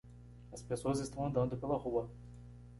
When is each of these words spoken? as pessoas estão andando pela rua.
as 0.51 0.63
pessoas 0.63 0.99
estão 0.99 1.27
andando 1.27 1.55
pela 1.55 1.77
rua. 1.77 2.09